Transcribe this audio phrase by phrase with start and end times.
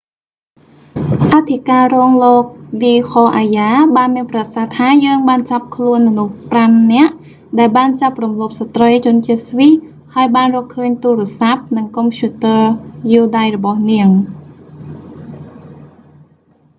[1.35, 2.43] អធិការរងលោក
[2.83, 7.13] ឌីខ អាយ៉ា d k arya បានមានប្រសាសន៍ថា យើងបានចាប់ខ្លួនមនុស្សប្រាំនាក់
[7.59, 9.73] ដែលបានចាប់រំលោភស្ត្រីជនជាតិស្វ៊ីស
[10.15, 12.63] ហើយបានរកឃើញទូរស័ព្ទ និងកុំព្យូទ័រ
[13.11, 14.07] យួរដៃរបស់នាង